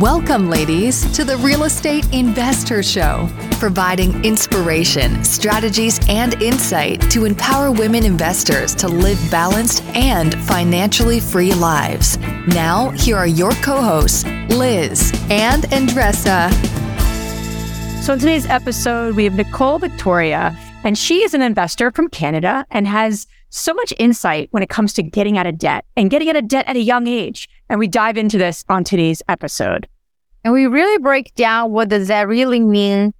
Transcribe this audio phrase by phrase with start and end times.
[0.00, 7.70] Welcome, ladies, to the Real Estate InvestHER Show, providing inspiration, strategies, and insight to empower
[7.70, 12.16] women investors to live balanced and financially free lives.
[12.46, 16.50] Now, here are your co hosts, Liz and Andressa.
[18.02, 22.64] So, in today's episode, we have Nicole Victoria, and she is an investor from Canada
[22.70, 26.30] and has so much insight when it comes to getting out of debt and getting
[26.30, 27.48] out of debt at a young age.
[27.68, 29.88] And we dive into this on today's episode.
[30.44, 33.12] And we really break down what does that really mean,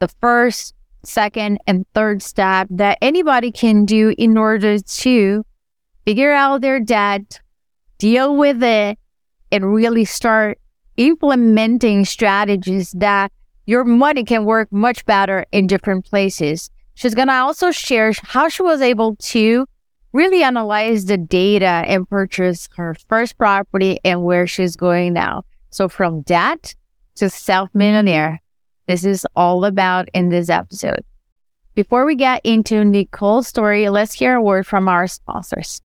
[0.00, 0.74] the first,
[1.04, 5.44] second, and third step that anybody can do in order to
[6.04, 7.40] figure out their debt,
[7.98, 8.98] deal with it,
[9.52, 10.58] and really start
[10.96, 13.30] implementing strategies that
[13.66, 16.70] your money can work much better in different places.
[16.94, 19.66] She's going to also share how she was able to
[20.12, 25.44] really analyze the data and purchase her first property and where she's going now.
[25.76, 26.74] So from debt
[27.16, 28.40] to self millionaire,
[28.88, 31.04] this is all about in this episode.
[31.74, 35.82] Before we get into Nicole's story, let's hear a word from our sponsors.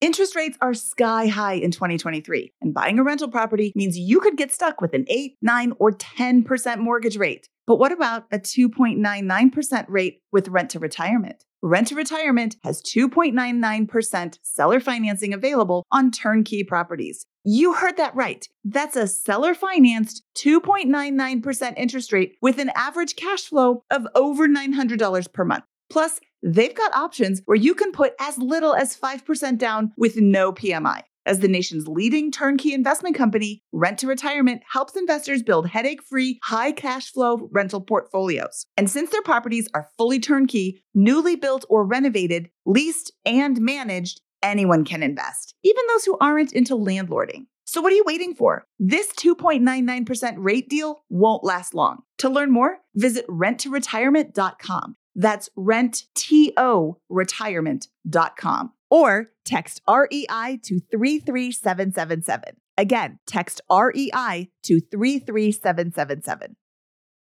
[0.00, 4.36] Interest rates are sky high in 2023, and buying a rental property means you could
[4.36, 7.48] get stuck with an 8, 9, or 10% mortgage rate.
[7.66, 11.44] But what about a 2.99% rate with rent to retirement?
[11.64, 17.24] Rent to Retirement has 2.99% seller financing available on turnkey properties.
[17.44, 18.46] You heard that right.
[18.64, 25.32] That's a seller financed 2.99% interest rate with an average cash flow of over $900
[25.32, 25.64] per month.
[25.90, 30.52] Plus, they've got options where you can put as little as 5% down with no
[30.52, 31.02] PMI.
[31.26, 36.38] As the nation's leading turnkey investment company, Rent to Retirement helps investors build headache free,
[36.42, 38.66] high cash flow rental portfolios.
[38.76, 44.84] And since their properties are fully turnkey, newly built or renovated, leased, and managed, anyone
[44.84, 47.46] can invest, even those who aren't into landlording.
[47.64, 48.66] So, what are you waiting for?
[48.78, 52.02] This 2.99% rate deal won't last long.
[52.18, 54.96] To learn more, visit renttoretirement.com.
[55.14, 62.56] That's rentto retirement.com or text REI to 33777.
[62.78, 66.56] Again, text REI to 33777.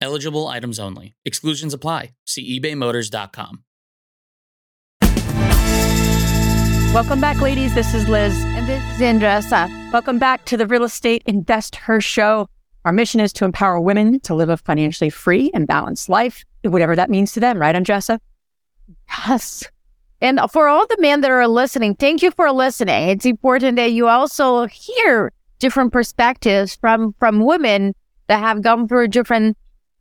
[0.00, 1.16] Eligible items only.
[1.24, 2.14] Exclusions apply.
[2.24, 3.64] See ebaymotors.com.
[6.94, 7.74] Welcome back, ladies.
[7.74, 8.34] This is Liz.
[8.44, 9.68] And this is Andressa.
[9.92, 12.48] Welcome back to the Real Estate InvestHER Show.
[12.84, 16.96] Our mission is to empower women to live a financially free and balanced life, whatever
[16.96, 18.18] that means to them, right, Andressa?
[19.26, 19.64] Yes.
[20.20, 23.10] And for all the men that are listening, thank you for listening.
[23.10, 27.94] It's important that you also hear different perspectives from from women
[28.28, 29.56] that have gone through different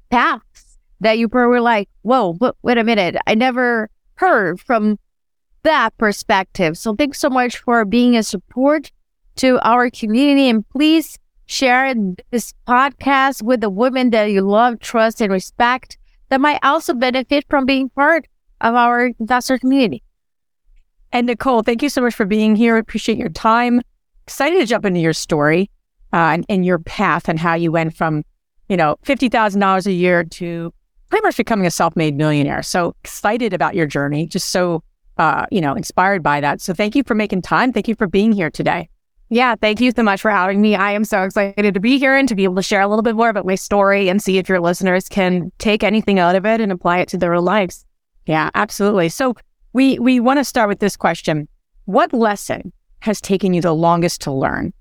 [0.10, 4.98] paths that you probably like, whoa, wait a minute, I never heard from
[5.64, 6.78] that perspective.
[6.78, 8.92] So thanks so much for being a support
[9.38, 11.94] to our community and please share
[12.32, 15.98] this podcast with the women that you love, trust, and respect
[16.30, 18.28] that might also benefit from being part
[18.62, 20.04] of our investor community.
[21.12, 22.78] And Nicole, thank you so much for being here.
[22.78, 23.82] Appreciate your time.
[24.26, 25.70] Excited to jump into your story
[26.12, 28.24] uh, and, and your path and how you went from,
[28.70, 30.74] you know, fifty thousand dollars a year to
[31.10, 32.62] pretty much becoming a self-made millionaire.
[32.64, 34.28] So excited about your journey.
[34.28, 34.84] Just so
[35.18, 36.62] uh, you know, inspired by that.
[36.62, 37.74] So thank you for making time.
[37.74, 38.90] Thank you for being here today.
[39.30, 40.76] Yeah, thank you so much for having me.
[40.76, 43.04] I am so excited to be here and to be able to share a little
[43.04, 46.46] bit more about my story and see if your listeners can take anything out of
[46.46, 47.86] it and apply it to their lives.
[48.26, 49.10] Yeah, absolutely.
[49.10, 49.36] So
[49.74, 51.48] we we want to start with this question.
[51.86, 54.74] What lesson has taken you the longest to learn?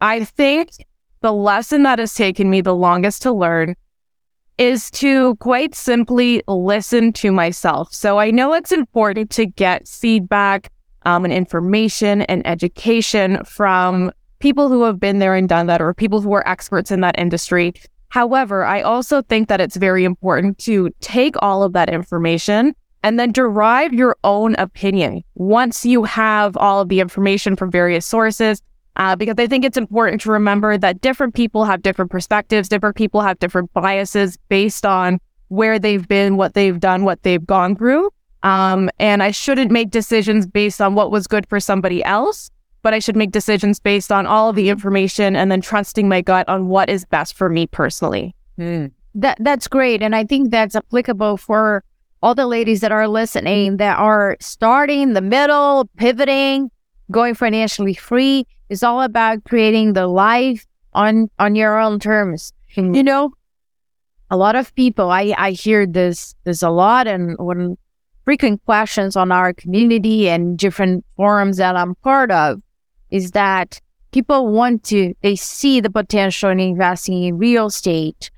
[0.00, 0.70] I think
[1.24, 3.74] the lesson that has taken me the longest to learn
[4.58, 7.90] is to quite simply listen to myself.
[7.94, 10.70] So I know it's important to get feedback
[11.06, 15.94] um, and information and education from people who have been there and done that or
[15.94, 17.72] people who are experts in that industry.
[18.10, 23.18] However, I also think that it's very important to take all of that information and
[23.18, 28.60] then derive your own opinion once you have all of the information from various sources.
[28.96, 32.96] Uh, because I think it's important to remember that different people have different perspectives, different
[32.96, 35.18] people have different biases based on
[35.48, 38.10] where they've been, what they've done, what they've gone through.
[38.44, 42.50] Um, and I shouldn't make decisions based on what was good for somebody else,
[42.82, 46.20] but I should make decisions based on all of the information and then trusting my
[46.20, 48.34] gut on what is best for me personally.
[48.58, 48.92] Mm.
[49.16, 51.84] That that's great, and I think that's applicable for
[52.22, 56.70] all the ladies that are listening that are starting the middle, pivoting,
[57.10, 58.46] going financially free.
[58.68, 62.52] It's all about creating the life on on your own terms.
[62.76, 62.96] Mm.
[62.96, 63.32] You know,
[64.30, 67.76] a lot of people I I hear this this a lot, and when
[68.24, 72.62] frequent questions on our community and different forums that I'm part of
[73.10, 73.80] is that
[74.12, 78.30] people want to they see the potential in investing in real estate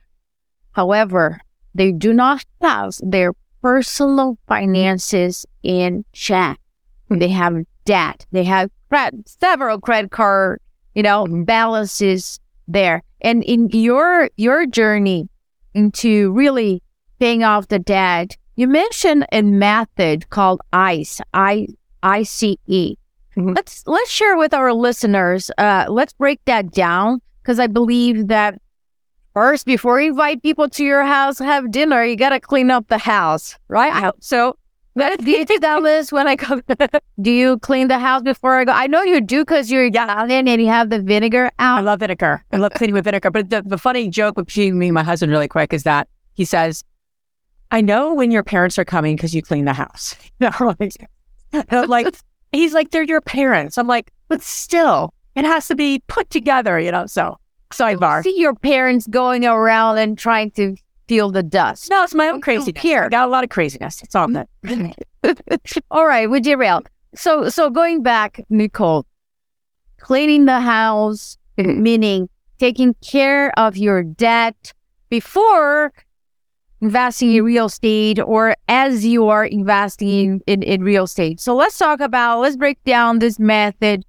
[0.77, 1.41] However,
[1.75, 6.61] they do not have their personal finances in check.
[7.09, 8.27] They have debt.
[8.33, 10.61] They have credit, several credit card,
[10.95, 12.39] you know, balances
[12.69, 13.03] there.
[13.23, 15.31] And in your your journey
[15.73, 16.83] into really
[17.19, 21.69] paying off the debt, you mentioned a method called ICE, I
[22.03, 22.97] I C E.
[23.37, 23.55] Mm-hmm.
[23.55, 25.51] Let's let's share with our listeners.
[25.57, 28.61] Uh, let's break that down because I believe that
[29.37, 32.89] First, before you invite people to your house, have dinner, you got to clean up
[32.89, 33.93] the house, right?
[33.93, 34.57] I hope So,
[34.97, 36.63] do you do that, Liz, when I come?
[37.21, 38.73] do you clean the house before I go?
[38.73, 41.79] I know you do because you're Italian and you have the vinegar out.
[41.79, 42.45] I love vinegar.
[42.53, 43.31] I love cleaning with vinegar.
[43.31, 46.45] But the, the funny joke between me and my husband, really quick, is that he
[46.45, 46.83] says,
[47.71, 50.17] I know when your parents are coming because you clean the house.
[50.41, 52.17] like,
[52.53, 53.77] he's like, they're your parents.
[53.77, 57.07] I'm like, but still, it has to be put together, you know?
[57.07, 57.39] So,
[57.71, 58.23] Sidebar.
[58.23, 60.77] See your parents going around and trying to
[61.09, 61.91] feel the dust.
[61.91, 62.83] No, it's my own craziness.
[62.83, 64.03] Here, got a lot of craziness.
[64.03, 64.47] It's all good.
[65.91, 66.89] all right, we derailed.
[67.15, 69.07] So, so going back, Nicole,
[69.99, 71.83] cleaning the house, mm-hmm.
[71.83, 74.73] meaning taking care of your debt
[75.09, 75.93] before
[76.81, 77.47] investing in mm-hmm.
[77.47, 80.51] real estate or as you are investing mm-hmm.
[80.53, 81.41] in, in real estate.
[81.41, 84.05] So let's talk about, let's break down this method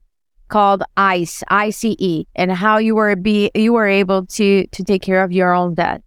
[0.50, 5.24] called ICE, ICE, and how you were be you were able to to take care
[5.24, 6.02] of your own debt.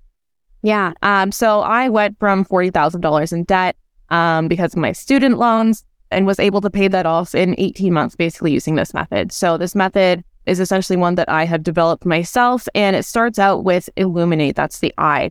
[0.63, 0.93] Yeah.
[1.03, 1.33] Um.
[1.33, 3.77] So I went from forty thousand dollars in debt
[4.11, 7.93] um because of my student loans and was able to pay that off in eighteen
[7.93, 9.33] months, basically using this method.
[9.33, 13.65] So this method is essentially one that I have developed myself, and it starts out
[13.65, 14.57] with illuminate.
[14.57, 15.31] That's the I.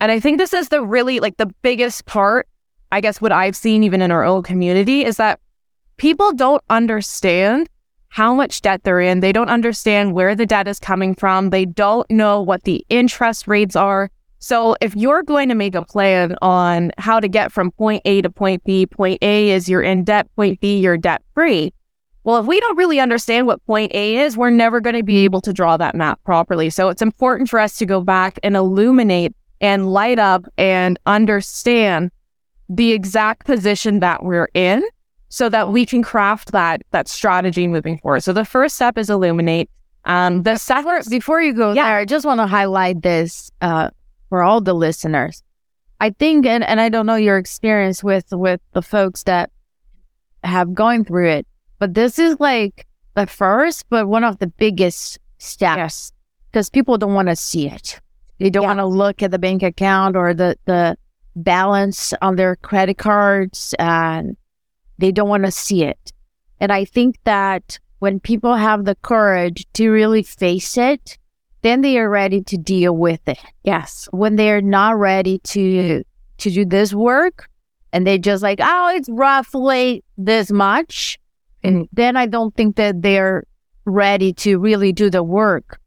[0.00, 2.48] And I think this is the really like the biggest part.
[2.92, 5.40] I guess what I've seen even in our own community is that
[5.96, 7.68] people don't understand
[8.08, 9.20] how much debt they're in.
[9.20, 11.50] They don't understand where the debt is coming from.
[11.50, 14.10] They don't know what the interest rates are.
[14.46, 18.22] So if you're going to make a plan on how to get from point A
[18.22, 21.74] to point B, point A is you're in debt, point B, you're debt free.
[22.22, 25.24] Well, if we don't really understand what point A is, we're never going to be
[25.24, 26.70] able to draw that map properly.
[26.70, 32.12] So it's important for us to go back and illuminate and light up and understand
[32.68, 34.84] the exact position that we're in
[35.28, 38.20] so that we can craft that that strategy moving forward.
[38.20, 39.68] So the first step is illuminate.
[40.04, 41.86] Um, the second, before you go yeah.
[41.86, 43.90] there, I just want to highlight this uh,
[44.28, 45.42] for all the listeners.
[46.00, 49.50] I think, and, and I don't know your experience with with the folks that
[50.44, 51.46] have gone through it,
[51.78, 55.78] but this is like the first, but one of the biggest steps.
[55.78, 56.12] Yes.
[56.50, 58.00] Because people don't want to see it.
[58.38, 58.68] They don't yeah.
[58.68, 60.96] want to look at the bank account or the the
[61.34, 64.36] balance on their credit cards and
[64.98, 66.12] they don't want to see it.
[66.60, 71.18] And I think that when people have the courage to really face it,
[71.62, 73.38] then they are ready to deal with it.
[73.64, 74.08] Yes.
[74.12, 76.04] When they're not ready to
[76.38, 77.48] to do this work
[77.92, 81.18] and they're just like, oh, it's roughly this much.
[81.62, 83.44] And then I don't think that they're
[83.86, 85.80] ready to really do the work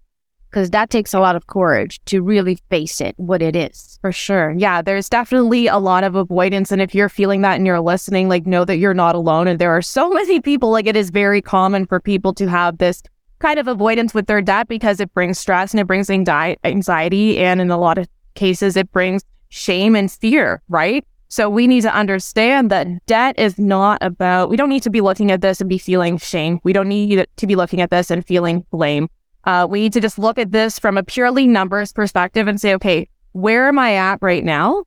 [0.50, 4.00] because that takes a lot of courage to really face it, what it is.
[4.02, 4.56] For sure.
[4.58, 6.72] Yeah, there's definitely a lot of avoidance.
[6.72, 9.48] And if you're feeling that and you're listening, like, know that you're not alone.
[9.48, 12.80] And there are so many people, like, it is very common for people to have
[12.80, 13.04] this
[13.40, 17.40] kind of avoidance with their debt because it brings stress and it brings anxiety.
[17.40, 21.06] And in a lot of cases, it brings shame and fear, right?
[21.30, 25.02] So we need to understand that debt is not about, we don't need to be
[25.02, 26.60] looking at this and be feeling shame.
[26.64, 29.10] We don't need to be looking at this and feeling blame.
[29.44, 32.74] Uh, we need to just look at this from a purely numbers perspective and say,
[32.76, 34.84] okay, where am I at right now?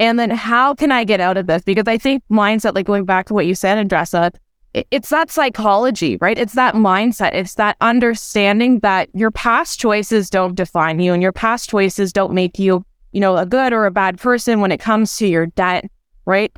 [0.00, 1.62] And then how can I get out of this?
[1.62, 4.34] Because I think mindset, like going back to what you said, Andressa,
[4.90, 6.36] it's that psychology, right?
[6.36, 7.34] It's that mindset.
[7.34, 12.32] It's that understanding that your past choices don't define you and your past choices don't
[12.32, 15.46] make you, you know, a good or a bad person when it comes to your
[15.46, 15.84] debt,
[16.26, 16.52] right?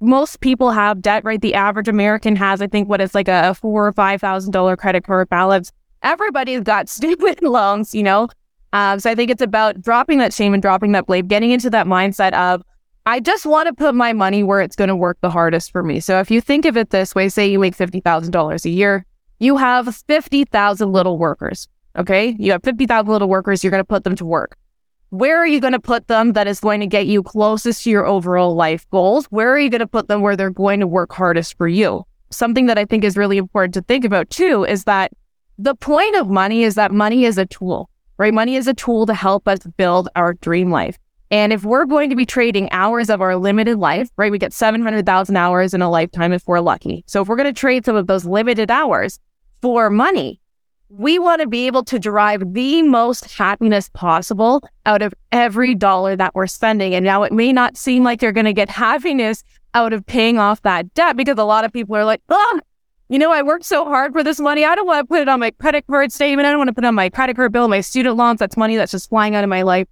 [0.00, 1.40] Most people have debt, right?
[1.40, 4.76] The average American has, I think, what is like a four or five thousand dollar
[4.76, 5.70] credit card balance
[6.02, 8.28] everybody's got stupid loans, you know?
[8.72, 11.70] Um, so I think it's about dropping that shame and dropping that blame, getting into
[11.70, 12.62] that mindset of,
[13.10, 15.82] I just want to put my money where it's going to work the hardest for
[15.82, 15.98] me.
[15.98, 19.04] So if you think of it this way, say you make $50,000 a year,
[19.40, 21.66] you have 50,000 little workers.
[21.98, 22.36] Okay.
[22.38, 23.64] You have 50,000 little workers.
[23.64, 24.56] You're going to put them to work.
[25.08, 27.90] where are you going to put them that is going to get you closest to
[27.90, 29.26] your overall life goals?
[29.26, 32.06] Where are you going to put them where they're going to work hardest for you?
[32.30, 35.10] Something that I think is really important to think about too is that
[35.58, 38.32] the point of money is that money is a tool, right?
[38.32, 40.96] Money is a tool to help us build our dream life.
[41.30, 44.52] And if we're going to be trading hours of our limited life, right, we get
[44.52, 47.04] 700,000 hours in a lifetime if we're lucky.
[47.06, 49.20] So if we're going to trade some of those limited hours
[49.62, 50.40] for money,
[50.88, 56.16] we want to be able to derive the most happiness possible out of every dollar
[56.16, 56.94] that we're spending.
[56.94, 60.38] And now it may not seem like you're going to get happiness out of paying
[60.38, 62.60] off that debt because a lot of people are like, oh,
[63.08, 64.64] you know, I worked so hard for this money.
[64.64, 66.46] I don't want to put it on my credit card statement.
[66.46, 68.40] I don't want to put it on my credit card bill, my student loans.
[68.40, 69.86] That's money that's just flying out of my life.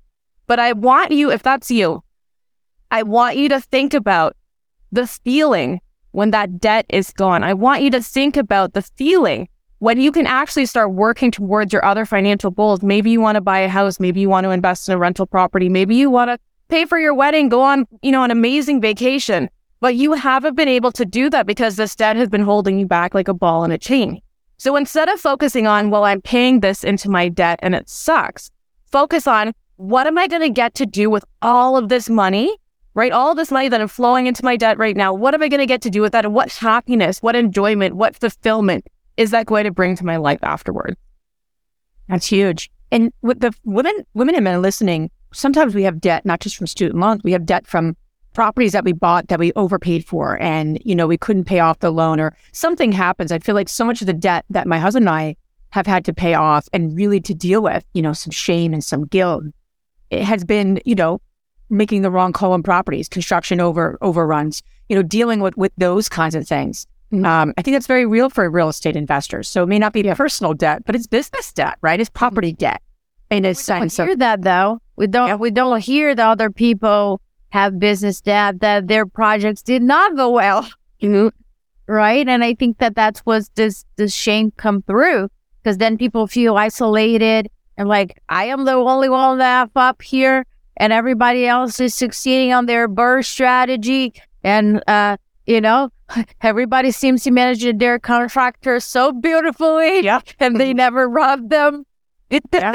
[0.48, 2.02] But I want you, if that's you,
[2.90, 4.36] I want you to think about
[4.90, 7.44] the feeling when that debt is gone.
[7.44, 11.72] I want you to think about the feeling when you can actually start working towards
[11.72, 14.50] your other financial goals, maybe you want to buy a house, maybe you want to
[14.50, 16.38] invest in a rental property, maybe you want to
[16.68, 19.48] pay for your wedding, go on, you know, an amazing vacation,
[19.80, 22.86] but you haven't been able to do that because this debt has been holding you
[22.86, 24.20] back like a ball in a chain.
[24.56, 28.50] So instead of focusing on, well, I'm paying this into my debt and it sucks,
[28.90, 32.54] focus on what am I going to get to do with all of this money,
[32.94, 33.12] right?
[33.12, 35.14] All this money that I'm flowing into my debt right now.
[35.14, 36.25] What am I going to get to do with that?
[36.25, 40.40] And what happiness, what enjoyment, what fulfillment is that going to bring to my life
[40.42, 40.97] afterward?
[42.08, 42.70] That's huge.
[42.90, 46.66] And with the women, women and men listening, sometimes we have debt, not just from
[46.66, 47.97] student loans, we have debt from
[48.35, 51.78] properties that we bought that we overpaid for and, you know, we couldn't pay off
[51.78, 53.30] the loan or something happens.
[53.30, 55.37] I feel like so much of the debt that my husband and I
[55.70, 58.82] have had to pay off and really to deal with, you know, some shame and
[58.82, 59.44] some guilt.
[60.10, 61.20] It has been, you know,
[61.70, 66.08] making the wrong call on properties, construction over overruns, you know, dealing with with those
[66.08, 66.86] kinds of things.
[67.12, 67.24] Mm-hmm.
[67.24, 69.48] Um, I think that's very real for real estate investors.
[69.48, 72.00] So it may not be personal debt, but it's business debt, right?
[72.00, 72.82] It's property debt.
[73.30, 74.80] In a we sense, don't hear that though.
[74.96, 75.28] We don't.
[75.28, 75.34] Yeah.
[75.36, 80.30] We don't hear that other people have business debt that their projects did not go
[80.30, 80.68] well.
[81.02, 81.28] Mm-hmm.
[81.90, 85.30] Right, and I think that that's what this this shame come through
[85.62, 87.48] because then people feel isolated
[87.78, 90.44] and like I am the only one that up here,
[90.76, 95.16] and everybody else is succeeding on their BRRRR strategy, and uh,
[95.47, 95.90] you know,
[96.42, 100.00] everybody seems to manage their contractors so beautifully.
[100.00, 100.20] Yeah.
[100.40, 101.87] And they never rob them.
[102.52, 102.75] yeah.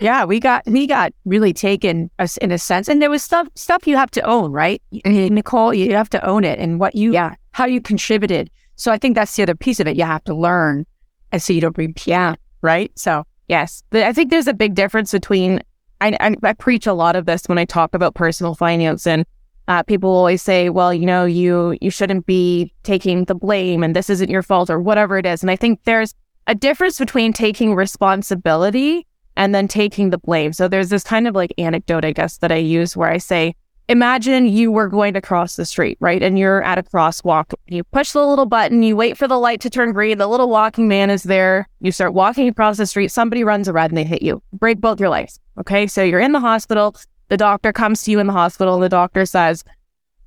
[0.00, 3.48] Yeah, we got we got really taken us in a sense, and there was stuff
[3.56, 5.34] stuff you have to own, right, mm-hmm.
[5.34, 5.74] Nicole?
[5.74, 8.50] You have to own it, and what you yeah how you contributed.
[8.76, 9.96] So I think that's the other piece of it.
[9.96, 10.86] You have to learn,
[11.30, 12.06] and so you don't repeat.
[12.06, 12.90] Yeah, right.
[12.98, 15.60] So yes, I think there's a big difference between.
[16.00, 19.24] I, I, I preach a lot of this when I talk about personal finance, and
[19.68, 23.94] uh, people always say, well, you know, you you shouldn't be taking the blame and
[23.94, 25.42] this isn't your fault or whatever it is.
[25.42, 26.14] And I think there's
[26.46, 29.06] a difference between taking responsibility
[29.36, 30.52] and then taking the blame.
[30.52, 33.54] So there's this kind of like anecdote, I guess, that I use where I say,
[33.88, 36.22] imagine you were going to cross the street, right?
[36.22, 37.54] And you're at a crosswalk.
[37.66, 40.18] You push the little button, you wait for the light to turn green.
[40.18, 41.68] The little walking man is there.
[41.80, 43.08] You start walking across the street.
[43.08, 45.38] Somebody runs a red and they hit you, break both your legs.
[45.58, 45.86] Okay.
[45.86, 46.96] So you're in the hospital.
[47.28, 49.64] The doctor comes to you in the hospital and the doctor says,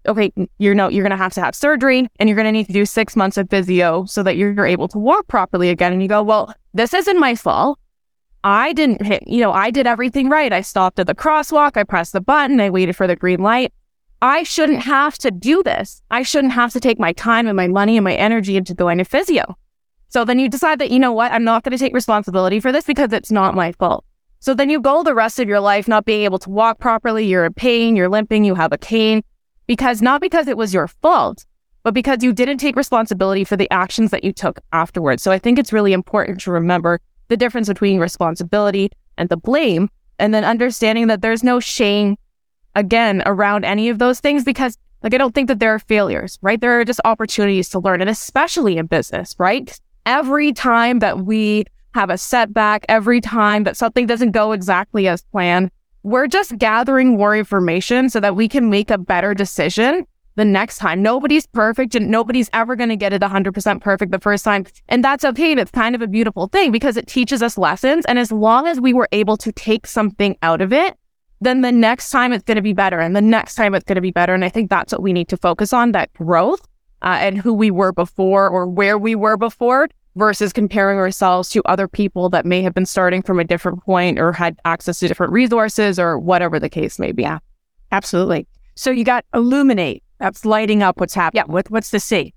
[0.07, 2.67] okay, you're no, you're going to have to have surgery and you're going to need
[2.67, 5.93] to do six months of physio so that you're, you're able to walk properly again.
[5.93, 7.79] And you go, well, this isn't my fault.
[8.45, 10.53] I didn't hit, you know, I did everything right.
[10.53, 11.75] I stopped at the crosswalk.
[11.75, 12.59] I pressed the button.
[12.59, 13.73] I waited for the green light.
[14.21, 16.03] I shouldn't have to do this.
[16.11, 18.99] I shouldn't have to take my time and my money and my energy into going
[18.99, 19.57] to physio.
[20.09, 22.71] So then you decide that, you know what, I'm not going to take responsibility for
[22.71, 24.05] this because it's not my fault.
[24.39, 27.25] So then you go the rest of your life not being able to walk properly.
[27.25, 29.23] You're in pain, you're limping, you have a cane
[29.65, 31.45] because not because it was your fault,
[31.81, 35.23] but because you didn't take responsibility for the actions that you took afterwards.
[35.23, 39.89] So I think it's really important to remember the difference between responsibility and the blame,
[40.20, 42.17] and then understanding that there's no shame
[42.75, 46.39] again around any of those things because like I don't think that there are failures,
[46.41, 46.60] right?
[46.60, 49.79] There are just opportunities to learn, and especially in business, right?
[50.05, 51.65] Every time that we
[51.96, 55.72] have a setback every time that something doesn't go exactly as planned.
[56.03, 60.05] We're just gathering more information so that we can make a better decision
[60.36, 61.01] the next time.
[61.01, 64.65] Nobody's perfect and nobody's ever going to get it 100% perfect the first time.
[64.89, 65.51] And that's okay.
[65.51, 68.06] And it's kind of a beautiful thing because it teaches us lessons.
[68.06, 70.98] And as long as we were able to take something out of it,
[71.42, 73.00] then the next time it's going to be better.
[73.00, 74.34] And the next time it's going to be better.
[74.34, 76.68] And I think that's what we need to focus on that growth
[77.01, 81.62] uh, and who we were before or where we were before versus comparing ourselves to
[81.65, 85.08] other people that may have been starting from a different point or had access to
[85.08, 87.24] different resources or whatever the case may be.
[87.24, 87.39] Yeah,
[87.92, 88.48] absolutely.
[88.75, 90.04] So you got illuminate.
[90.19, 91.43] That's lighting up what's happening.
[91.48, 91.51] Yeah.
[91.51, 92.34] What, what's the C?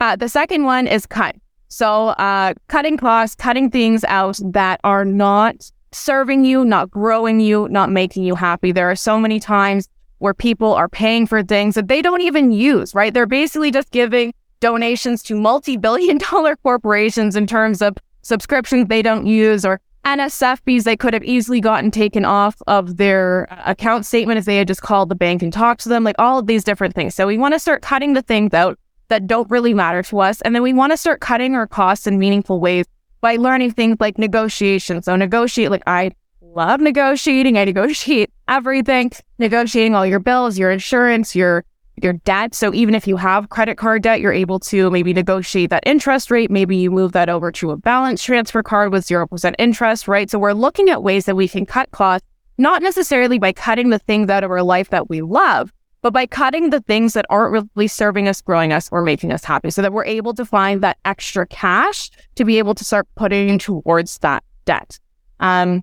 [0.00, 1.36] Uh, the second one is cut.
[1.68, 7.68] So uh, cutting costs, cutting things out that are not serving you, not growing you,
[7.70, 8.72] not making you happy.
[8.72, 9.88] There are so many times
[10.18, 13.12] where people are paying for things that they don't even use, right?
[13.12, 19.02] They're basically just giving donations to multi billion dollar corporations in terms of subscriptions they
[19.02, 23.62] don't use or NSF fees they could have easily gotten taken off of their uh,
[23.66, 26.38] account statement if they had just called the bank and talked to them, like all
[26.38, 27.14] of these different things.
[27.14, 28.78] So we want to start cutting the things out
[29.08, 30.40] that don't really matter to us.
[30.42, 32.86] And then we want to start cutting our costs in meaningful ways
[33.20, 35.02] by learning things like negotiation.
[35.02, 37.56] So negotiate, like I love negotiating.
[37.56, 41.64] I negotiate everything, negotiating all your bills, your insurance, your
[42.00, 42.54] your debt.
[42.54, 46.30] So even if you have credit card debt, you're able to maybe negotiate that interest
[46.30, 46.50] rate.
[46.50, 50.30] Maybe you move that over to a balance transfer card with 0% interest, right?
[50.30, 52.26] So we're looking at ways that we can cut costs,
[52.58, 56.26] not necessarily by cutting the things out of our life that we love, but by
[56.26, 59.82] cutting the things that aren't really serving us, growing us, or making us happy so
[59.82, 64.18] that we're able to find that extra cash to be able to start putting towards
[64.18, 64.98] that debt.
[65.40, 65.82] Um,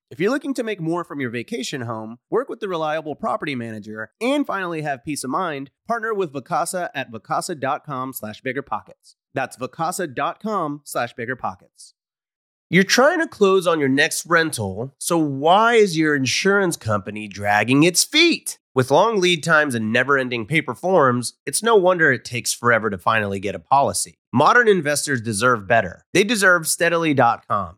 [0.11, 3.55] If you're looking to make more from your vacation home, work with the reliable property
[3.55, 9.15] manager, and finally have peace of mind, partner with Vacasa at vacasa.com slash biggerpockets.
[9.33, 11.93] That's vacasa.com slash biggerpockets.
[12.69, 17.83] You're trying to close on your next rental, so why is your insurance company dragging
[17.83, 18.59] its feet?
[18.75, 22.89] With long lead times and never ending paper forms, it's no wonder it takes forever
[22.89, 24.15] to finally get a policy.
[24.33, 26.05] Modern investors deserve better.
[26.13, 27.77] They deserve steadily.com.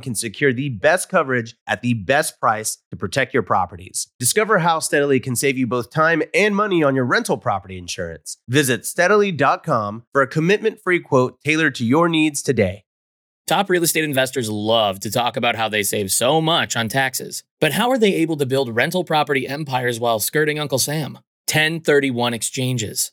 [0.00, 4.08] can secure the best coverage at the best price to protect your properties.
[4.18, 8.38] Discover how Steadily can save you both time and money on your rental property insurance.
[8.48, 12.84] Visit steadily.com for a commitment free quote tailored to your needs today.
[13.46, 17.44] Top real estate investors love to talk about how they save so much on taxes.
[17.60, 21.14] But how are they able to build rental property empires while skirting Uncle Sam?
[21.48, 23.12] 1031 exchanges.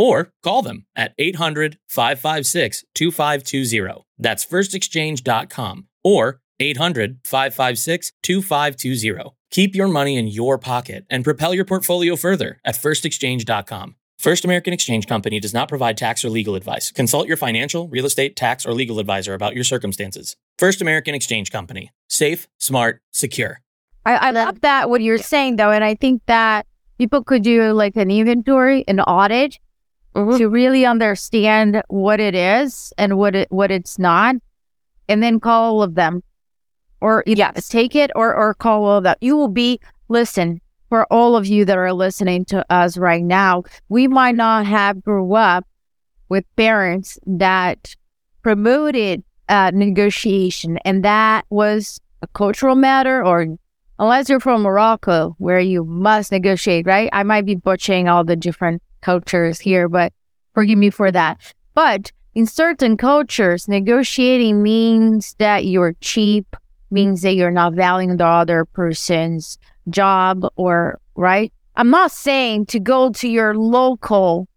[0.00, 4.06] or call them at 800 556 2520.
[4.18, 9.36] That's firstexchange.com or 800 556 2520.
[9.50, 13.96] Keep your money in your pocket and propel your portfolio further at firstexchange.com.
[14.18, 16.90] First American Exchange Company does not provide tax or legal advice.
[16.92, 20.34] Consult your financial, real estate, tax, or legal advisor about your circumstances.
[20.58, 21.90] First American Exchange Company.
[22.08, 23.60] Safe, smart, secure.
[24.06, 27.72] I, I love that what you're saying though, and I think that people could do
[27.72, 29.58] like an inventory, an audit,
[30.14, 30.36] mm-hmm.
[30.38, 34.36] to really understand what it is and what it what it's not,
[35.08, 36.22] and then call all of them,
[37.00, 37.68] or yes.
[37.68, 39.16] take it or or call all of them.
[39.20, 43.62] You will be listen for all of you that are listening to us right now.
[43.88, 45.66] We might not have grew up
[46.28, 47.94] with parents that
[48.42, 53.56] promoted uh, negotiation, and that was a cultural matter or
[54.00, 57.10] unless you're from Morocco, where you must negotiate, right?
[57.12, 60.12] I might be butchering all the different cultures here, but
[60.54, 61.40] forgive me for that.
[61.74, 66.56] But in certain cultures, negotiating means that you're cheap,
[66.90, 69.58] means that you're not valuing the other person's
[69.88, 71.52] job or right.
[71.76, 74.48] I'm not saying to go to your local,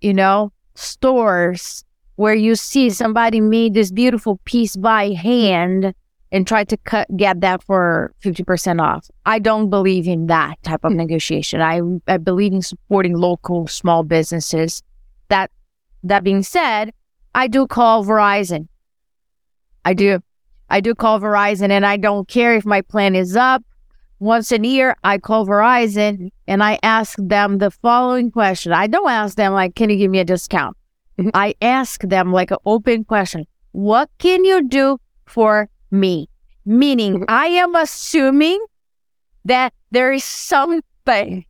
[0.00, 1.84] you know, stores
[2.16, 5.94] where you see somebody made this beautiful piece by hand
[6.30, 9.08] and try to cut, get that for 50% off.
[9.24, 11.60] I don't believe in that type of negotiation.
[11.60, 14.82] I, I believe in supporting local small businesses.
[15.28, 15.50] That,
[16.02, 16.92] that being said,
[17.34, 18.68] I do call Verizon.
[19.84, 20.20] I do.
[20.70, 23.62] I do call Verizon and I don't care if my plan is up.
[24.20, 28.72] Once a year, I call Verizon and I ask them the following question.
[28.72, 30.76] I don't ask them like, can you give me a discount?
[31.18, 31.30] Mm-hmm.
[31.32, 33.46] I ask them like an open question.
[33.72, 36.28] What can you do for me?
[36.64, 37.24] Meaning mm-hmm.
[37.28, 38.64] I am assuming
[39.44, 41.44] that there is something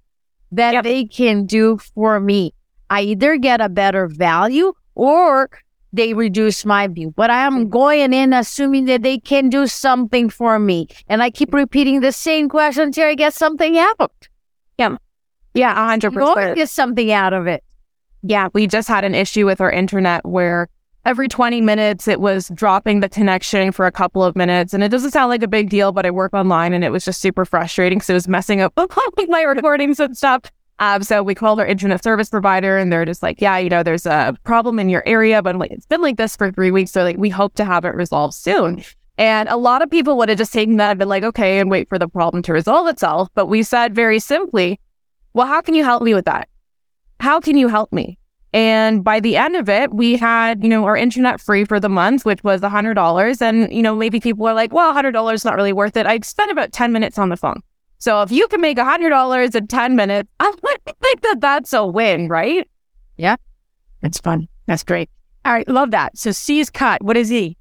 [0.53, 0.85] that yep.
[0.85, 2.55] they can do for me.
[2.91, 5.51] I either get a better value or
[5.93, 7.13] they reduce my view.
[7.17, 10.89] But I am going in assuming that they can do something for me.
[11.09, 14.29] And I keep repeating the same question until I get something out.
[14.79, 14.97] Yeah.
[15.55, 16.13] Yeah, 100%.
[16.15, 17.65] You're get something out of it.
[18.23, 20.69] Yeah, we just had an issue with our internet where
[21.09, 24.75] every 20 minutes it was dropping the connection for a couple of minutes.
[24.75, 27.03] And it doesn't sound like a big deal, but I work online and it was
[27.03, 28.03] just super frustrating.
[28.03, 28.75] So it was messing up
[29.29, 30.43] my recordings and stuff.
[30.81, 33.83] Um, so we called our internet service provider and they're just like, yeah, you know,
[33.83, 36.91] there's a problem in your area, but like, it's been like this for three weeks.
[36.91, 38.85] So like, we hope to have it resolved soon.
[39.17, 41.71] And a lot of people would have just taken that and been like, okay, and
[41.71, 43.31] wait for the problem to resolve itself.
[43.35, 44.79] But we said very simply,
[45.33, 46.51] well, how can you help me with that?
[47.19, 48.19] How can you help me?
[48.53, 51.89] And by the end of it, we had, you know, our internet free for the
[51.89, 53.43] month, which was $100.
[53.43, 56.07] And, you know, maybe people are like, well, $100 is not really worth it.
[56.07, 57.61] I spent about 10 minutes on the phone.
[57.99, 60.53] So if you can make $100 in 10 minutes, I
[61.03, 62.67] think that that's a win, right?
[63.17, 63.37] Yeah.
[64.03, 64.49] It's fun.
[64.67, 65.11] That's great.
[65.45, 65.69] All right.
[65.69, 66.17] Love that.
[66.17, 67.03] So C is cut.
[67.03, 67.57] What is E?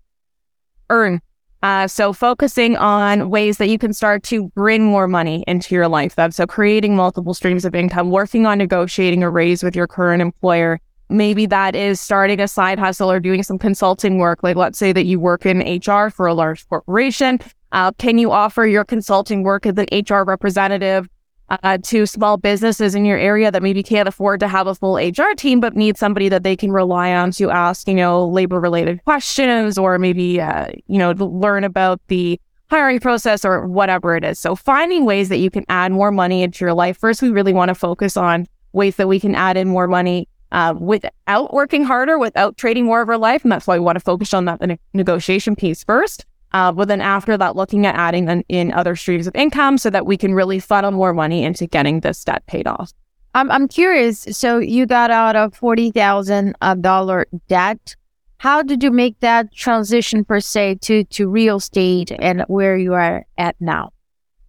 [0.89, 1.21] Earn.
[1.63, 5.87] Uh, so focusing on ways that you can start to bring more money into your
[5.87, 6.15] life.
[6.15, 6.31] Then.
[6.31, 10.79] So creating multiple streams of income, working on negotiating a raise with your current employer.
[11.09, 14.43] Maybe that is starting a side hustle or doing some consulting work.
[14.43, 17.39] Like let's say that you work in HR for a large corporation
[17.71, 21.07] uh, can you offer your consulting work as an HR representative
[21.49, 24.95] uh, to small businesses in your area that maybe can't afford to have a full
[24.97, 28.59] HR team, but need somebody that they can rely on to ask, you know, labor
[28.59, 34.23] related questions or maybe, uh, you know, learn about the hiring process or whatever it
[34.23, 34.39] is.
[34.39, 36.97] So finding ways that you can add more money into your life.
[36.97, 40.27] First, we really want to focus on ways that we can add in more money
[40.51, 43.43] uh, without working harder, without trading more of our life.
[43.43, 46.25] And that's why we want to focus on that ne- negotiation piece first.
[46.53, 49.89] Uh, but then after that, looking at adding an, in other streams of income so
[49.89, 52.93] that we can really funnel more money into getting this debt paid off.
[53.35, 54.25] I'm I'm curious.
[54.31, 57.95] So you got out of forty thousand dollar debt.
[58.39, 62.93] How did you make that transition per se to to real estate and where you
[62.93, 63.91] are at now?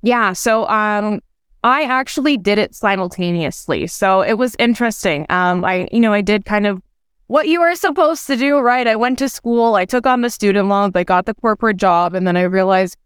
[0.03, 0.33] Yeah.
[0.33, 1.21] So um,
[1.65, 3.87] I actually did it simultaneously.
[3.89, 5.27] So it was interesting.
[5.29, 6.81] Um, I you know I did kind of
[7.29, 8.87] what you were supposed to do, right?
[8.87, 12.15] I went to school, I took on the student loans, I got the corporate job,
[12.15, 12.97] and then I realized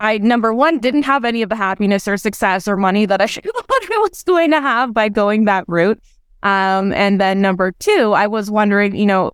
[0.00, 3.26] I, number one, didn't have any of the happiness or success or money that I
[3.26, 6.00] should was going to have by going that route.
[6.42, 9.32] Um, and then number two, I was wondering, you know,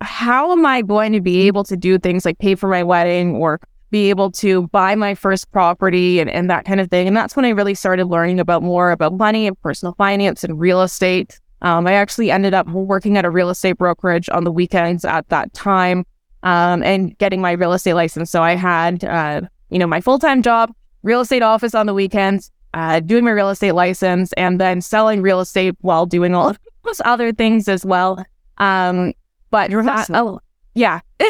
[0.00, 3.34] how am I going to be able to do things like pay for my wedding
[3.34, 7.08] or be able to buy my first property and, and that kind of thing?
[7.08, 10.60] And that's when I really started learning about more about money and personal finance and
[10.60, 11.40] real estate.
[11.64, 15.26] Um, I actually ended up working at a real estate brokerage on the weekends at
[15.30, 16.04] that time
[16.42, 18.30] um, and getting my real estate license.
[18.30, 20.72] So I had, uh, you know, my full time job,
[21.02, 25.22] real estate office on the weekends, uh, doing my real estate license, and then selling
[25.22, 28.22] real estate while doing all of those other things as well.
[28.58, 29.14] Um,
[29.50, 30.40] but that, oh,
[30.74, 31.00] yeah,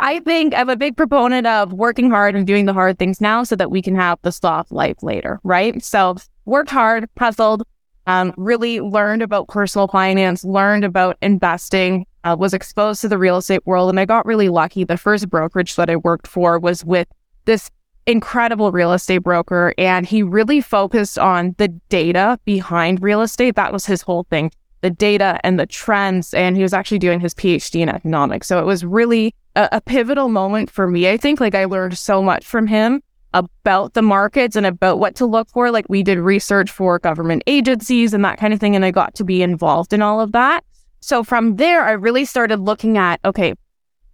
[0.00, 3.44] I think I'm a big proponent of working hard and doing the hard things now
[3.44, 5.80] so that we can have the soft life later, right?
[5.84, 7.62] So worked hard, puzzled,
[8.08, 13.36] um, really learned about personal finance, learned about investing, uh, was exposed to the real
[13.36, 13.90] estate world.
[13.90, 14.82] And I got really lucky.
[14.82, 17.06] The first brokerage that I worked for was with
[17.44, 17.70] this
[18.06, 19.74] incredible real estate broker.
[19.76, 23.56] And he really focused on the data behind real estate.
[23.56, 26.32] That was his whole thing the data and the trends.
[26.32, 28.46] And he was actually doing his PhD in economics.
[28.46, 31.10] So it was really a, a pivotal moment for me.
[31.10, 33.02] I think like I learned so much from him
[33.34, 35.70] about the markets and about what to look for.
[35.70, 38.74] Like we did research for government agencies and that kind of thing.
[38.74, 40.64] And I got to be involved in all of that.
[41.00, 43.54] So from there, I really started looking at, okay,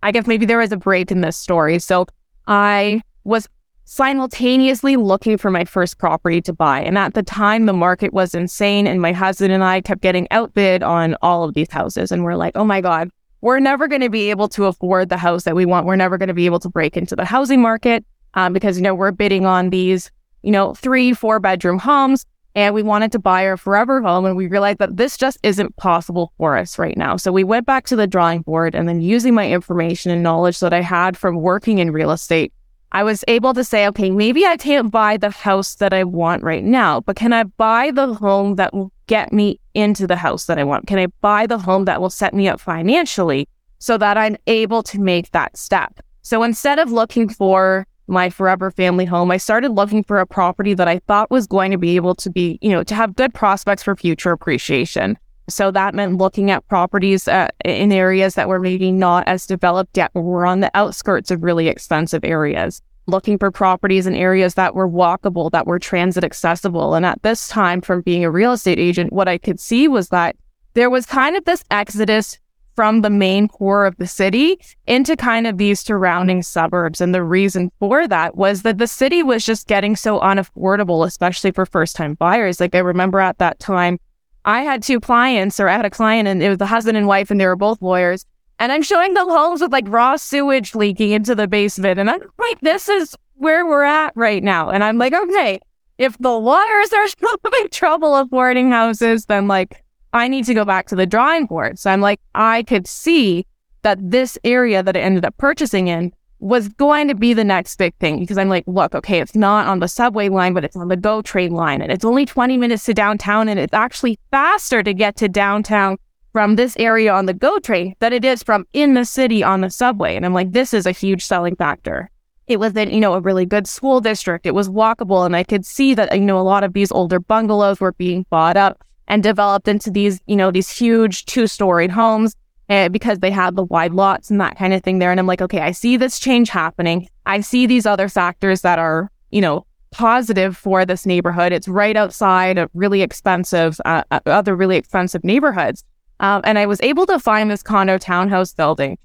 [0.03, 1.79] I guess maybe there was a break in this story.
[1.79, 2.07] So
[2.47, 3.49] I was
[3.87, 6.81] simultaneously looking for my first property to buy.
[6.81, 8.87] And at the time, the market was insane.
[8.87, 12.11] And my husband and I kept getting outbid on all of these houses.
[12.11, 15.17] And we're like, oh my God, we're never going to be able to afford the
[15.17, 15.87] house that we want.
[15.87, 18.83] We're never going to be able to break into the housing market um, because, you
[18.83, 20.11] know, we're bidding on these,
[20.43, 22.27] you know, three, four bedroom homes.
[22.57, 24.25] and we wanted to buy our forever home.
[24.25, 27.17] And we realized that this just isn't possible for us right now.
[27.17, 30.61] So we went back to the drawing board and then using my information and knowledge
[30.61, 32.53] that I had from working in real estate,
[32.93, 36.45] I was able to say, okay, maybe I can't buy the house that I want
[36.45, 40.47] right now, but can I buy the home that will get me into the house
[40.47, 40.87] that I want?
[40.87, 43.49] Can I buy the home that will set me up financially
[43.81, 45.99] so that I'm able to make that step?
[46.23, 50.75] So instead of looking for my forever family home, I started looking for a property
[50.75, 53.33] that I thought was going to be able to be, you know, to have good
[53.35, 55.19] prospects for future appreciation.
[55.49, 59.97] So that meant looking at properties uh, in areas that were maybe not as developed
[59.97, 62.81] yet, but were on the outskirts of really expensive areas.
[63.07, 66.95] Looking for properties in areas that were walkable, that were transit accessible.
[66.95, 70.09] And at this time, from being a real estate agent, what I could see was
[70.09, 70.37] that
[70.73, 72.39] there was kind of this exodus
[72.75, 77.01] from the main core of the city into kind of these surrounding suburbs.
[77.01, 81.51] And the reason for that was that the city was just getting so unaffordable, especially
[81.51, 82.61] for first time buyers.
[82.61, 83.99] Like I remember at that time,
[84.45, 87.07] I had two clients, or I had a client, and it was the husband and
[87.07, 88.27] wife, and they were both lawyers.
[88.59, 91.99] And I'm showing them homes with like raw sewage leaking into the basement.
[91.99, 94.71] And I'm like, this is where we're at right now.
[94.71, 95.61] And I'm like, okay,
[95.99, 97.07] if the lawyers are
[97.45, 99.84] having trouble affording houses, then like
[100.15, 101.79] I need to go back to the drawing board.
[101.79, 103.47] So I'm like, I could see
[103.83, 107.77] that this area that I ended up purchasing in was going to be the next
[107.77, 110.77] big thing because I'm like, look, okay, it's not on the subway line, but it's
[110.77, 111.83] on the GO train line.
[111.83, 113.49] And it's only 20 minutes to downtown.
[113.49, 115.97] And it's actually faster to get to downtown
[116.33, 119.63] from this area on the GO train than it is from in the city on
[119.63, 120.15] the subway.
[120.15, 122.09] And I'm like, this is a huge selling factor.
[122.47, 124.47] It was in, you know, a really good school district.
[124.47, 125.27] It was walkable.
[125.27, 128.27] And I could see that, you know, a lot of these older bungalows were being
[128.31, 132.37] bought up and developed into these, you know, these huge two storied homes
[132.69, 135.11] uh, because they had the wide lots and that kind of thing there.
[135.11, 137.09] And I'm like, okay, I see this change happening.
[137.27, 141.53] I see these other factors that are, you know, positive for this neighborhood.
[141.53, 145.85] It's right outside of really expensive, uh, uh, other really expensive neighborhoods.
[146.21, 148.99] Um, and I was able to find this condo townhouse building.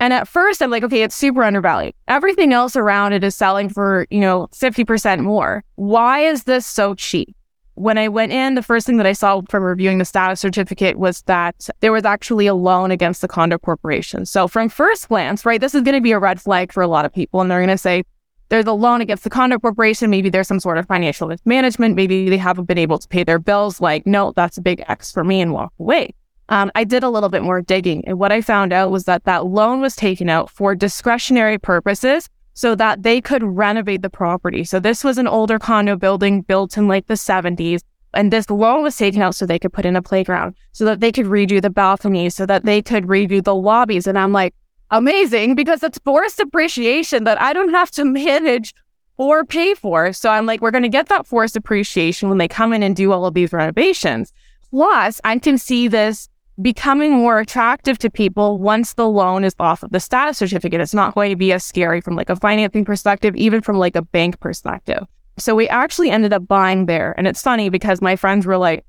[0.00, 1.94] And at first, I'm like, okay, it's super undervalued.
[2.08, 5.64] Everything else around it is selling for, you know, 50% more.
[5.76, 7.34] Why is this so cheap?
[7.74, 10.98] When I went in, the first thing that I saw from reviewing the status certificate
[10.98, 14.26] was that there was actually a loan against the condo corporation.
[14.26, 16.88] So, from first glance, right, this is going to be a red flag for a
[16.88, 17.40] lot of people.
[17.40, 18.04] And they're going to say,
[18.48, 20.10] there's a loan against the condo corporation.
[20.10, 21.96] Maybe there's some sort of financial mismanagement.
[21.96, 23.80] Maybe they haven't been able to pay their bills.
[23.80, 26.14] Like, no, that's a big X for me and walk away.
[26.50, 28.06] Um, I did a little bit more digging.
[28.06, 32.28] And what I found out was that that loan was taken out for discretionary purposes
[32.54, 34.64] so that they could renovate the property.
[34.64, 37.82] So this was an older condo building built in like the 70s.
[38.14, 41.00] And this loan was taken out so they could put in a playground, so that
[41.00, 44.06] they could redo the balconies, so that they could redo the lobbies.
[44.06, 44.54] And I'm like,
[44.90, 48.72] amazing, because it's forced appreciation that I don't have to manage
[49.16, 50.12] or pay for.
[50.12, 52.94] So I'm like, we're going to get that forced appreciation when they come in and
[52.94, 54.32] do all of these renovations.
[54.70, 56.28] Plus, I can see this
[56.60, 60.80] becoming more attractive to people once the loan is off of the status certificate.
[60.80, 63.96] It's not going to be as scary from like a financing perspective, even from like
[63.96, 65.04] a bank perspective.
[65.36, 67.14] So we actually ended up buying there.
[67.18, 68.84] And it's funny because my friends were like,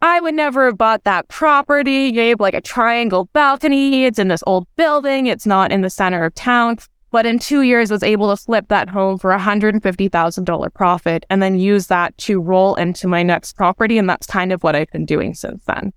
[0.00, 2.06] I would never have bought that property.
[2.06, 4.04] You have like a triangle balcony.
[4.04, 5.26] It's in this old building.
[5.26, 6.78] It's not in the center of town.
[7.10, 11.42] But in two years, was able to flip that home for a $150,000 profit and
[11.42, 13.96] then use that to roll into my next property.
[13.96, 15.94] And that's kind of what I've been doing since then.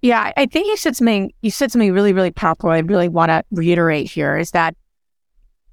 [0.00, 1.32] Yeah, I think you said something.
[1.42, 2.70] You said something really, really powerful.
[2.70, 4.76] I really want to reiterate here is that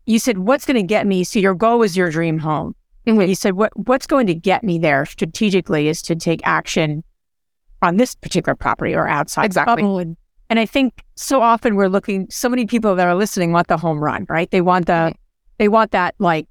[0.05, 2.75] you said, "What's going to get me?" So your goal is your dream home.
[3.05, 7.03] And you said, "What What's going to get me there strategically is to take action
[7.81, 9.83] on this particular property or outside." Exactly.
[9.83, 10.17] And,
[10.49, 12.27] and I think so often we're looking.
[12.31, 14.49] So many people that are listening want the home run, right?
[14.49, 15.17] They want the, mm-hmm.
[15.59, 16.47] they want that like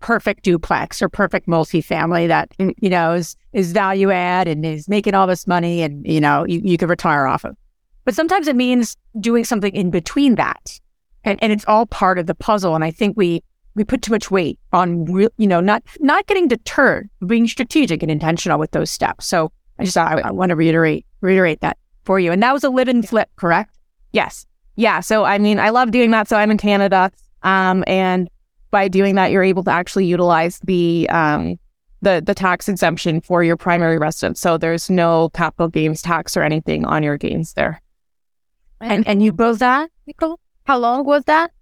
[0.00, 5.14] perfect duplex or perfect multifamily that you know is is value add and is making
[5.14, 7.56] all this money and you know you, you could retire off of.
[8.04, 10.78] But sometimes it means doing something in between that.
[11.24, 12.74] And, and it's all part of the puzzle.
[12.74, 13.42] And i think we
[13.74, 18.02] we put too much weight on real you know not not getting deterred being strategic
[18.02, 19.26] and intentional with those steps.
[19.26, 22.32] So i just i, I want to reiterate reiterate that for you.
[22.32, 23.76] And that was a live and flip correct?
[24.12, 24.46] Yes.
[24.76, 25.00] Yeah.
[25.00, 26.28] So i mean i love doing that.
[26.28, 27.10] So i'm in canada
[27.42, 28.28] um, and
[28.70, 31.58] by doing that, you're able to actually utilize the um,
[32.02, 34.40] the the tax exemption for your primary residence.
[34.40, 37.80] So there's no capital gains tax or anything on your gains there.
[38.80, 40.38] And and you built that, Nicole?
[40.64, 41.52] How long was that?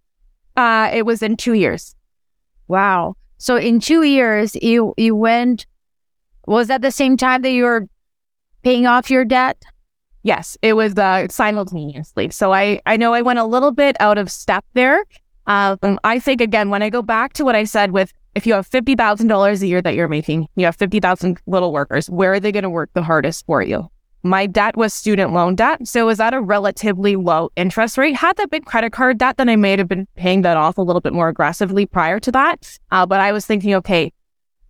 [0.56, 1.94] Uh, it was in two years.
[2.68, 3.14] Wow.
[3.38, 5.66] So in two years, you you went.
[6.46, 7.88] Was that the same time that you were
[8.62, 9.62] paying off your debt?
[10.22, 12.30] Yes, it was uh, simultaneously.
[12.30, 15.04] So I I know I went a little bit out of step there
[15.46, 18.54] um, I think again, when I go back to what I said with if you
[18.54, 22.52] have $50,000 a year that you're making, you have 50,000 little workers, where are they
[22.52, 23.88] going to work the hardest for you?
[24.24, 25.86] My debt was student loan debt.
[25.86, 28.16] So it was at a relatively low interest rate.
[28.16, 30.82] Had that big credit card debt, then I may have been paying that off a
[30.82, 32.78] little bit more aggressively prior to that.
[32.90, 34.12] Uh, but I was thinking, okay,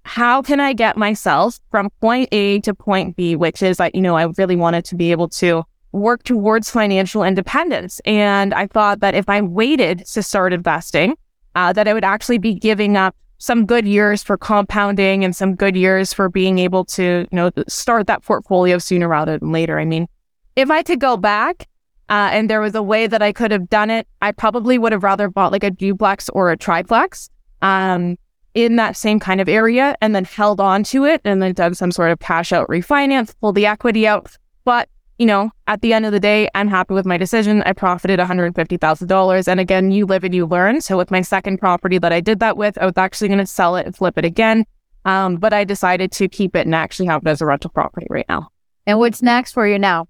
[0.05, 4.03] how can I get myself from point A to point B, which is like, you
[4.03, 8.01] know, I really wanted to be able to work towards financial independence.
[8.05, 11.17] And I thought that if I waited to start investing,
[11.55, 15.55] uh, that I would actually be giving up some good years for compounding and some
[15.55, 19.79] good years for being able to, you know, start that portfolio sooner rather than later.
[19.79, 20.09] I mean,
[20.57, 21.69] if I could go back
[22.09, 24.93] uh, and there was a way that I could have done it, I probably would
[24.93, 27.31] have rather bought like a duplex or a triplex
[27.63, 28.19] um,
[28.55, 31.75] in that same kind of area and then held on to it and then done
[31.75, 34.37] some sort of cash out refinance, pull the equity out.
[34.65, 37.63] But you know, at the end of the day, I'm happy with my decision.
[37.63, 39.49] I profited $150,000.
[39.49, 40.81] And again, you live and you learn.
[40.81, 43.47] So with my second property that I did that with, I was actually going to
[43.47, 44.65] sell it and flip it again.
[45.05, 48.07] Um, but I decided to keep it and actually have it as a rental property
[48.11, 48.49] right now.
[48.87, 50.09] And what's next for you now?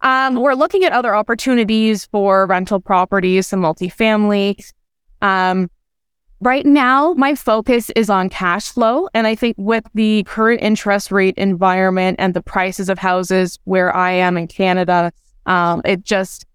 [0.00, 4.64] Um, we're looking at other opportunities for rental properties, some multifamily.
[5.20, 5.70] Um,
[6.40, 9.08] Right now, my focus is on cash flow.
[9.12, 13.94] And I think with the current interest rate environment and the prices of houses where
[13.94, 15.12] I am in Canada,
[15.46, 16.46] um, it just,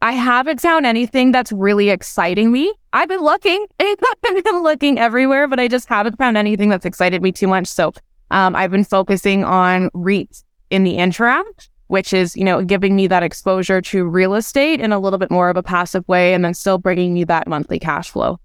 [0.00, 2.72] I haven't found anything that's really exciting me.
[2.94, 7.20] I've been looking, I've been looking everywhere, but I just haven't found anything that's excited
[7.20, 7.66] me too much.
[7.66, 7.92] So
[8.30, 11.44] um, I've been focusing on REITs in the interim,
[11.88, 15.30] which is, you know, giving me that exposure to real estate in a little bit
[15.30, 18.38] more of a passive way and then still bringing me that monthly cash flow.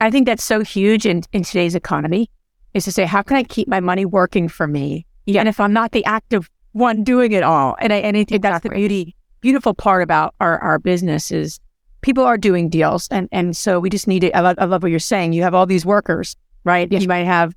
[0.00, 2.30] I think that's so huge in, in today's economy
[2.74, 5.06] is to say, how can I keep my money working for me?
[5.26, 5.40] Yeah.
[5.40, 8.32] And if I'm not the active one doing it all, and I, and I think
[8.32, 8.50] exactly.
[8.50, 11.60] that's the beauty, beautiful part about our, our business is
[12.02, 13.08] people are doing deals.
[13.10, 15.32] And, and so we just need to, I love, I love what you're saying.
[15.32, 16.90] You have all these workers, right?
[16.90, 17.02] Yes.
[17.02, 17.54] You might have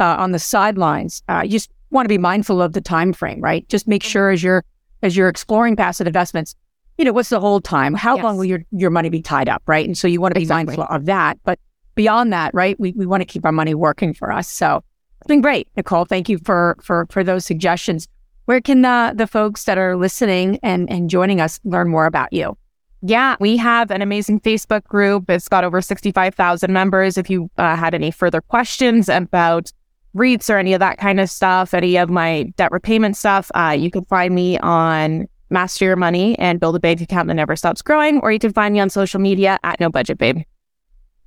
[0.00, 1.22] uh, on the sidelines.
[1.28, 3.68] Uh, you just want to be mindful of the time frame, right?
[3.68, 4.64] Just make sure as you're,
[5.02, 6.54] as you're exploring passive investments,
[6.98, 7.94] you know, what's the hold time?
[7.94, 8.24] How yes.
[8.24, 9.86] long will your, your money be tied up, right?
[9.86, 10.76] And so you want to be exactly.
[10.76, 11.38] mindful of that.
[11.44, 11.58] But
[11.94, 14.48] beyond that, right, we, we want to keep our money working for us.
[14.48, 14.82] So
[15.20, 16.04] it's been great, Nicole.
[16.04, 18.08] Thank you for for for those suggestions.
[18.44, 22.32] Where can the, the folks that are listening and, and joining us learn more about
[22.32, 22.58] you?
[23.00, 25.30] Yeah, we have an amazing Facebook group.
[25.30, 27.16] It's got over 65,000 members.
[27.16, 29.72] If you uh, had any further questions about
[30.14, 33.74] REITs or any of that kind of stuff, any of my debt repayment stuff, uh,
[33.78, 37.56] you can find me on Master Your Money and Build a Bank Account that never
[37.56, 40.42] stops growing, or you can find me on social media at No Budget Babe.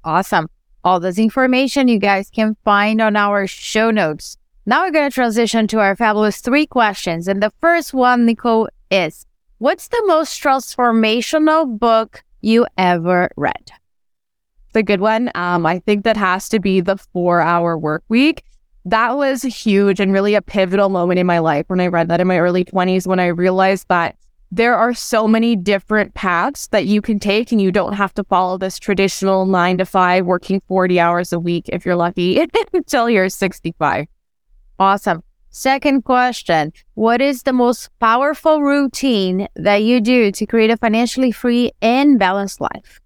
[0.04, 0.50] Awesome.
[0.84, 4.38] All this information you guys can find on our show notes.
[4.66, 7.28] Now we're going to transition to our fabulous three questions.
[7.28, 9.26] And the first one, Nicole, is
[9.60, 13.72] What's the most transformational book you ever read?
[14.74, 15.32] The good one.
[15.34, 18.44] Um, I think that has to be the four hour work week.
[18.90, 22.22] That was huge and really a pivotal moment in my life when I read that
[22.22, 24.18] in my early 20s when I realized that
[24.50, 28.24] there are so many different paths that you can take and you don't have to
[28.24, 32.40] follow this traditional nine to five working 40 hours a week if you're lucky
[32.74, 34.08] until you're 65
[34.80, 35.24] awesome.
[35.50, 36.72] Second question.
[36.94, 42.20] What is the most powerful routine that you do to create a financially free and
[42.20, 43.00] balanced life?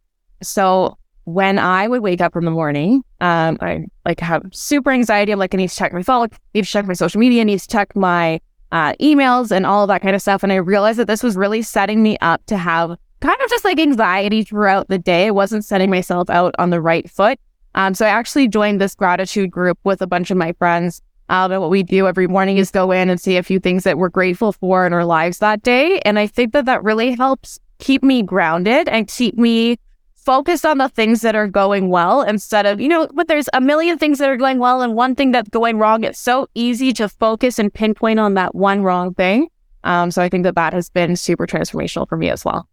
[0.43, 5.31] So when I would wake up in the morning, um, I like have super anxiety.
[5.31, 7.41] I'm like, I need to check my phone, I need to check my social media,
[7.41, 8.39] I need to check my
[8.71, 10.43] uh, emails and all of that kind of stuff.
[10.43, 13.65] And I realized that this was really setting me up to have kind of just
[13.65, 15.27] like anxiety throughout the day.
[15.27, 17.39] I wasn't setting myself out on the right foot.
[17.75, 21.01] Um, so I actually joined this gratitude group with a bunch of my friends.
[21.29, 23.83] Um, and what we do every morning is go in and see a few things
[23.83, 25.99] that we're grateful for in our lives that day.
[25.99, 29.77] And I think that that really helps keep me grounded and keep me
[30.23, 33.61] focus on the things that are going well instead of, you know, but there's a
[33.61, 36.03] million things that are going well and one thing that's going wrong.
[36.03, 39.47] It's so easy to focus and pinpoint on that one wrong thing.
[39.83, 42.67] Um, so I think that that has been super transformational for me as well.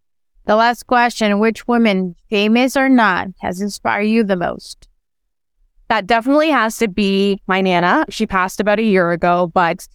[0.44, 4.88] The last question Which woman, famous or not, has inspired you the most?
[5.88, 8.04] That definitely has to be my Nana.
[8.10, 9.88] She passed about a year ago, but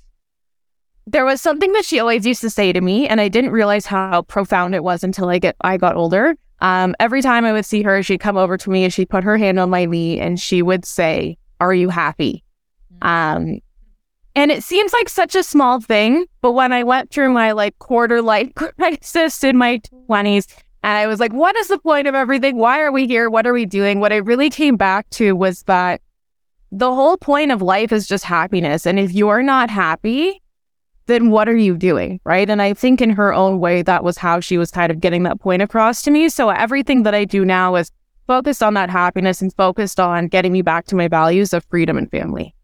[1.05, 3.85] there was something that she always used to say to me, and I didn't realize
[3.85, 6.35] how profound it was until I get I got older.
[6.63, 9.23] Um, every time I would see her, she'd come over to me and she'd put
[9.23, 12.43] her hand on my knee and she would say, Are you happy?
[12.95, 13.07] Mm-hmm.
[13.07, 13.59] Um,
[14.35, 17.77] and it seems like such a small thing, but when I went through my like
[17.77, 20.47] quarter life crisis in my 20s,
[20.83, 22.57] and I was like, what is the point of everything?
[22.57, 23.29] Why are we here?
[23.29, 23.99] What are we doing?
[24.01, 26.01] What I really came back to was that
[26.73, 28.85] the whole point of life is just happiness.
[28.85, 30.41] And if you're not happy,
[31.05, 32.19] then what are you doing?
[32.23, 32.49] Right.
[32.49, 35.23] And I think in her own way, that was how she was kind of getting
[35.23, 36.29] that point across to me.
[36.29, 37.91] So everything that I do now is
[38.27, 41.97] focused on that happiness and focused on getting me back to my values of freedom
[41.97, 42.55] and family.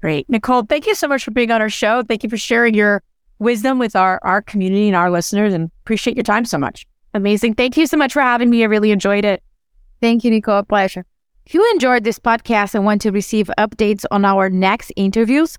[0.00, 0.28] Great.
[0.28, 2.02] Nicole, thank you so much for being on our show.
[2.02, 3.02] Thank you for sharing your
[3.38, 6.86] wisdom with our, our community and our listeners and appreciate your time so much.
[7.14, 7.54] Amazing.
[7.54, 8.62] Thank you so much for having me.
[8.62, 9.42] I really enjoyed it.
[10.00, 10.62] Thank you, Nicole.
[10.62, 11.04] Pleasure.
[11.44, 15.58] If you enjoyed this podcast and want to receive updates on our next interviews,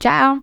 [0.00, 0.42] Ciao.